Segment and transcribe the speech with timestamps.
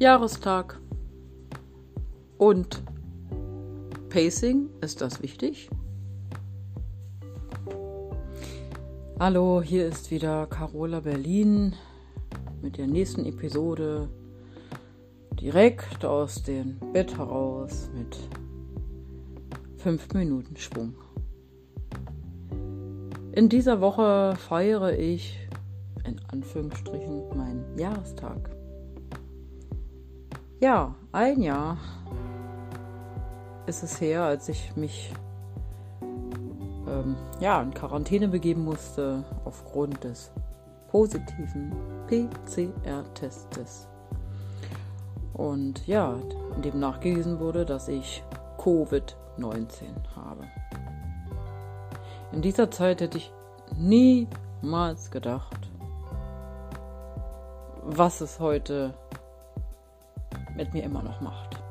[0.00, 0.80] Jahrestag.
[2.36, 2.84] Und
[4.10, 5.68] Pacing, ist das wichtig?
[9.18, 11.74] Hallo, hier ist wieder Carola Berlin
[12.62, 14.08] mit der nächsten Episode
[15.32, 18.16] direkt aus dem Bett heraus mit
[19.78, 20.94] 5 Minuten Schwung.
[23.32, 25.36] In dieser Woche feiere ich
[26.04, 28.48] in Anführungsstrichen meinen Jahrestag.
[30.60, 31.76] Ja, ein Jahr
[33.66, 35.12] ist es her, als ich mich
[36.00, 40.32] ähm, ja, in Quarantäne begeben musste aufgrund des
[40.90, 41.76] positiven
[42.08, 43.86] PCR-Testes.
[45.32, 46.16] Und ja,
[46.56, 48.24] in dem nachgewiesen wurde, dass ich
[48.58, 49.84] Covid-19
[50.16, 50.42] habe.
[52.32, 53.32] In dieser Zeit hätte ich
[53.76, 55.70] niemals gedacht,
[57.84, 58.94] was es heute
[60.58, 61.62] mit mir immer noch macht.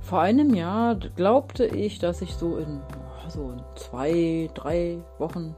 [0.00, 2.80] Vor einem Jahr glaubte ich, dass ich so in,
[3.28, 5.56] so in zwei, drei Wochen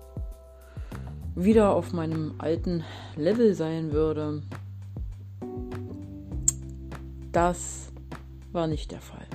[1.34, 2.84] wieder auf meinem alten
[3.16, 4.42] Level sein würde.
[7.32, 7.92] Das
[8.52, 9.26] war nicht der Fall.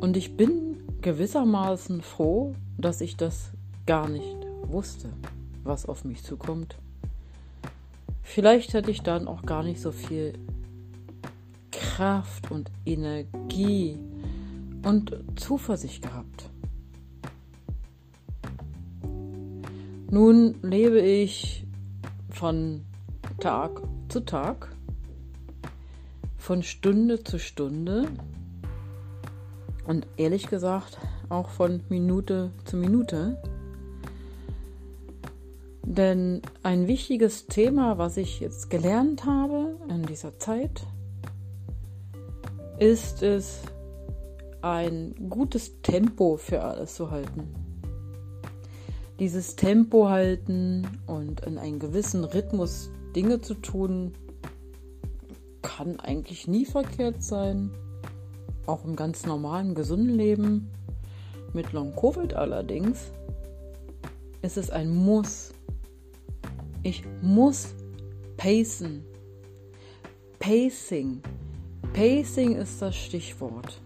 [0.00, 3.50] Und ich bin gewissermaßen froh, dass ich das
[3.84, 5.10] gar nicht wusste,
[5.62, 6.78] was auf mich zukommt.
[8.32, 10.34] Vielleicht hätte ich dann auch gar nicht so viel
[11.72, 13.98] Kraft und Energie
[14.84, 16.48] und Zuversicht gehabt.
[20.12, 21.66] Nun lebe ich
[22.28, 22.82] von
[23.40, 24.76] Tag zu Tag,
[26.38, 28.06] von Stunde zu Stunde
[29.88, 30.98] und ehrlich gesagt
[31.30, 33.42] auch von Minute zu Minute.
[35.90, 40.86] Denn ein wichtiges Thema, was ich jetzt gelernt habe in dieser Zeit,
[42.78, 43.62] ist es,
[44.62, 47.52] ein gutes Tempo für alles zu halten.
[49.18, 54.12] Dieses Tempo halten und in einem gewissen Rhythmus Dinge zu tun,
[55.62, 57.70] kann eigentlich nie verkehrt sein
[58.66, 60.70] auch im ganz normalen, gesunden Leben.
[61.52, 63.10] Mit Long-Covid allerdings
[64.42, 65.52] ist es ein Muss.
[66.82, 67.74] Ich muss
[68.36, 69.04] pacen.
[70.38, 71.20] Pacing.
[71.92, 73.78] Pacing ist das Stichwort,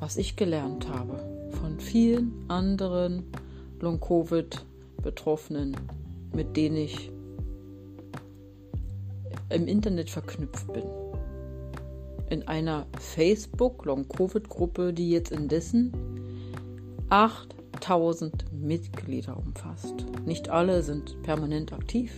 [0.00, 1.20] was ich gelernt habe
[1.52, 3.22] von vielen anderen
[3.80, 5.76] Long-Covid-Betroffenen,
[6.34, 7.12] mit denen ich
[9.50, 10.82] im Internet verknüpft bin
[12.30, 15.92] in einer Facebook-Long-Covid-Gruppe, die jetzt indessen
[17.74, 20.06] 8000 Mitglieder umfasst.
[20.24, 22.12] Nicht alle sind permanent aktiv.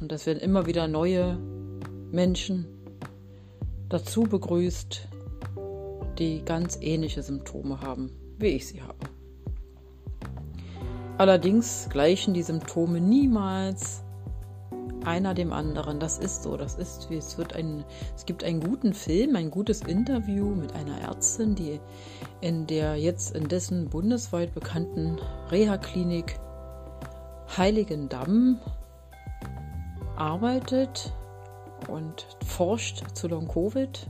[0.00, 1.38] Und es werden immer wieder neue
[2.10, 2.66] Menschen
[3.88, 5.08] dazu begrüßt,
[6.18, 8.98] die ganz ähnliche Symptome haben, wie ich sie habe.
[11.16, 14.04] Allerdings gleichen die Symptome niemals
[15.08, 15.98] einer dem anderen.
[15.98, 16.56] Das ist so.
[16.56, 17.84] Das ist wie es wird ein.
[18.14, 21.80] Es gibt einen guten Film, ein gutes Interview mit einer Ärztin, die
[22.40, 25.18] in der jetzt in dessen bundesweit bekannten
[25.50, 26.38] Reha-Klinik
[27.56, 28.60] Heiligendamm
[30.16, 31.12] arbeitet
[31.88, 34.06] und forscht zu Long Covid.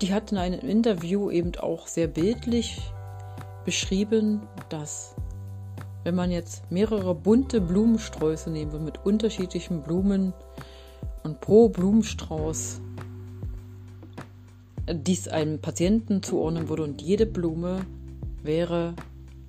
[0.00, 2.80] Die hat in einem Interview eben auch sehr bildlich
[3.64, 5.13] beschrieben, dass
[6.04, 10.32] wenn man jetzt mehrere bunte Blumensträuße nehmen würde mit unterschiedlichen Blumen
[11.22, 12.80] und pro Blumenstrauß
[14.92, 17.86] dies einem Patienten zuordnen würde und jede Blume
[18.42, 18.94] wäre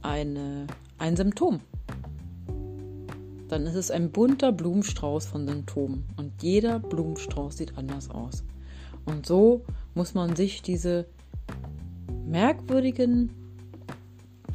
[0.02, 0.68] eine,
[0.98, 1.60] ein Symptom.
[3.50, 8.44] Dann ist es ein bunter Blumenstrauß von Symptomen und jeder Blumenstrauß sieht anders aus.
[9.06, 9.62] Und so
[9.94, 11.06] muss man sich diese
[12.26, 13.30] merkwürdigen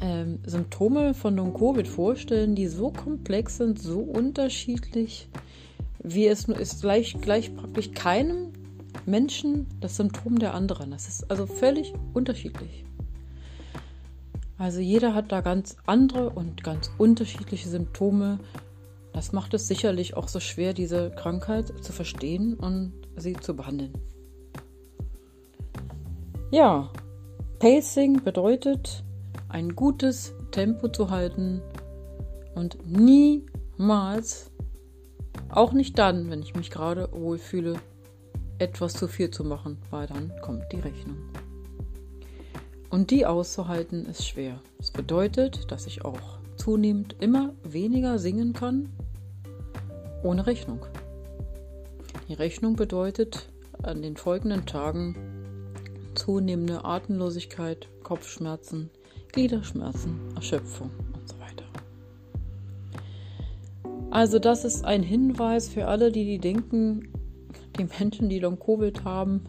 [0.01, 5.29] ähm, Symptome von Long-Covid vorstellen, die so komplex sind, so unterschiedlich,
[6.03, 8.51] wie es nur ist, gleich, gleich praktisch keinem
[9.05, 10.91] Menschen das Symptom der anderen.
[10.91, 12.83] Das ist also völlig unterschiedlich.
[14.57, 18.39] Also jeder hat da ganz andere und ganz unterschiedliche Symptome.
[19.13, 23.93] Das macht es sicherlich auch so schwer, diese Krankheit zu verstehen und sie zu behandeln.
[26.51, 26.91] Ja,
[27.59, 29.03] Pacing bedeutet,
[29.51, 31.61] ein gutes Tempo zu halten
[32.55, 34.51] und niemals,
[35.49, 37.75] auch nicht dann, wenn ich mich gerade wohlfühle,
[38.59, 41.17] etwas zu viel zu machen, weil dann kommt die Rechnung.
[42.89, 44.59] Und die auszuhalten ist schwer.
[44.77, 48.89] Das bedeutet, dass ich auch zunehmend immer weniger singen kann,
[50.23, 50.85] ohne Rechnung.
[52.27, 53.49] Die Rechnung bedeutet
[53.83, 55.15] an den folgenden Tagen
[56.13, 58.89] zunehmende Atemlosigkeit, Kopfschmerzen,
[59.31, 61.63] Gliederschmerzen, Erschöpfung und so weiter.
[64.09, 67.07] Also das ist ein Hinweis für alle, die, die denken,
[67.77, 69.41] die Menschen, die Long-Covid haben,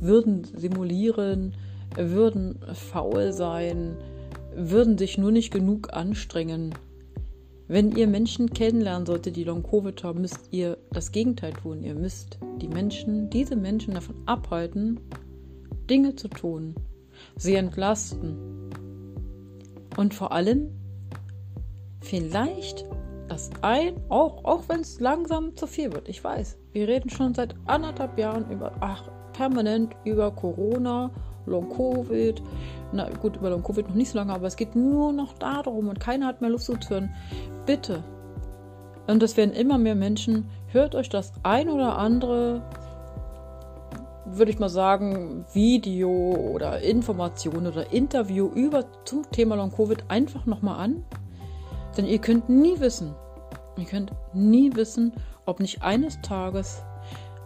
[0.00, 1.54] würden simulieren,
[1.96, 3.96] würden faul sein,
[4.54, 6.74] würden sich nur nicht genug anstrengen.
[7.68, 11.82] Wenn ihr Menschen kennenlernen solltet, die Long-Covid haben, müsst ihr das Gegenteil tun.
[11.82, 15.00] Ihr müsst die Menschen, diese Menschen davon abhalten,
[15.88, 16.74] Dinge zu tun,
[17.36, 18.57] sie entlasten
[19.98, 20.70] und vor allem
[22.00, 22.84] vielleicht
[23.26, 26.08] das ein, auch, auch wenn es langsam zu viel wird.
[26.08, 31.10] Ich weiß, wir reden schon seit anderthalb Jahren über, ach, permanent über Corona,
[31.46, 32.40] Long-Covid.
[32.92, 35.98] Na gut, über Long-Covid noch nicht so lange, aber es geht nur noch darum und
[35.98, 37.12] keiner hat mehr Lust zu hören.
[37.66, 38.04] Bitte.
[39.08, 40.48] Und das werden immer mehr Menschen.
[40.68, 42.62] Hört euch das ein oder andere
[44.36, 50.46] würde ich mal sagen, Video oder Information oder Interview über zum Thema Long Covid einfach
[50.46, 51.04] nochmal an.
[51.96, 53.14] Denn ihr könnt nie wissen,
[53.76, 55.12] ihr könnt nie wissen,
[55.46, 56.82] ob nicht eines Tages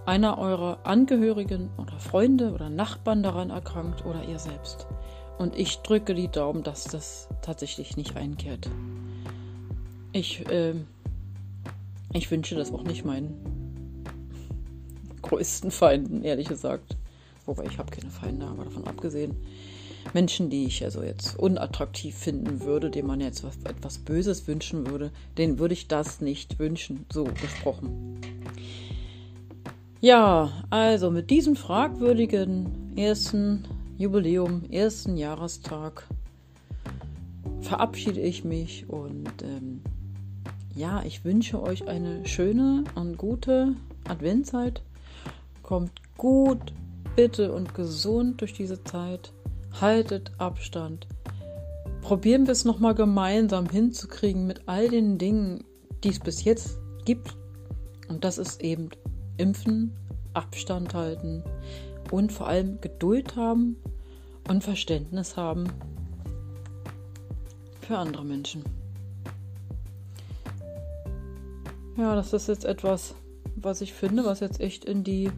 [0.05, 4.87] einer eurer Angehörigen oder Freunde oder Nachbarn daran erkrankt oder ihr selbst.
[5.39, 8.69] Und ich drücke die Daumen, dass das tatsächlich nicht einkehrt.
[10.13, 10.75] Ich, äh,
[12.13, 13.52] ich wünsche das auch nicht meinen
[15.23, 16.97] größten Feinden, ehrlich gesagt.
[17.47, 19.37] Wobei ich habe keine Feinde, aber davon abgesehen.
[20.15, 24.87] Menschen, die ich also jetzt unattraktiv finden würde, dem man jetzt was, etwas Böses wünschen
[24.89, 27.07] würde, denen würde ich das nicht wünschen.
[27.13, 28.21] So gesprochen.
[30.01, 33.65] Ja, also mit diesem fragwürdigen ersten
[33.99, 36.09] Jubiläum, ersten Jahrestag
[37.61, 39.81] verabschiede ich mich und ähm,
[40.75, 43.77] ja, ich wünsche euch eine schöne und gute
[44.09, 44.83] Adventzeit.
[45.73, 46.75] Kommt gut,
[47.17, 49.33] bitte und gesund durch diese Zeit.
[49.81, 51.07] Haltet Abstand.
[52.03, 55.65] Probieren wir es nochmal gemeinsam hinzukriegen mit all den Dingen,
[56.05, 57.39] die es bis jetzt gibt.
[58.11, 58.91] Und das ist eben
[59.39, 59.97] Impfen,
[60.35, 61.43] Abstand halten
[62.11, 63.77] und vor allem Geduld haben
[64.51, 65.73] und Verständnis haben
[67.81, 68.63] für andere Menschen.
[71.97, 73.15] Ja, das ist jetzt etwas,
[73.57, 75.31] was ich finde, was jetzt echt in die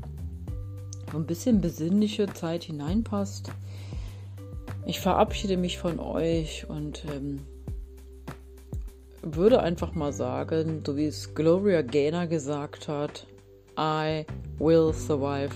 [1.16, 3.50] ein bisschen besinnliche Zeit hineinpasst.
[4.86, 7.40] Ich verabschiede mich von euch und ähm,
[9.22, 13.26] würde einfach mal sagen, so wie es Gloria Gaynor gesagt hat,
[13.78, 14.24] I
[14.58, 15.54] will survive.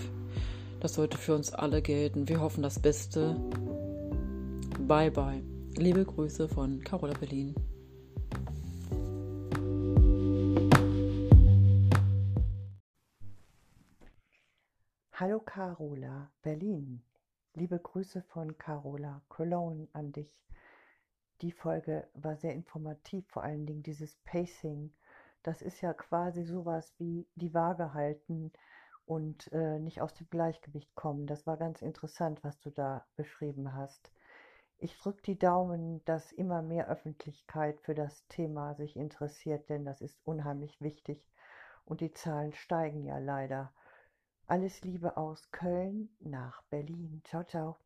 [0.81, 2.29] Das sollte für uns alle gelten.
[2.29, 3.37] Wir hoffen das Beste.
[4.87, 5.43] Bye bye.
[5.77, 7.55] Liebe Grüße von Carola Berlin.
[15.21, 17.03] Hallo Carola, Berlin.
[17.55, 20.47] Liebe Grüße von Carola Cologne an dich.
[21.41, 24.93] Die Folge war sehr informativ, vor allen Dingen dieses Pacing.
[25.43, 28.53] Das ist ja quasi sowas wie die Waage halten
[29.07, 31.27] und äh, nicht aus dem Gleichgewicht kommen.
[31.27, 34.13] Das war ganz interessant, was du da beschrieben hast.
[34.79, 40.01] Ich drücke die Daumen, dass immer mehr Öffentlichkeit für das Thema sich interessiert, denn das
[40.01, 41.29] ist unheimlich wichtig
[41.85, 43.73] und die Zahlen steigen ja leider.
[44.49, 47.21] Alles Liebe aus Köln nach Berlin.
[47.25, 47.77] Ciao, ciao.